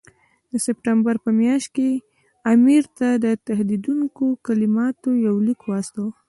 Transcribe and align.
د 0.51 0.53
سپټمبر 0.65 1.15
په 1.25 1.29
میاشت 1.39 1.67
کې 1.75 1.87
یې 1.93 2.03
امیر 2.53 2.83
ته 2.97 3.07
د 3.25 3.27
تهدیدوونکو 3.47 4.25
کلماتو 4.45 5.09
یو 5.27 5.35
لیک 5.47 5.59
واستاوه. 5.65 6.11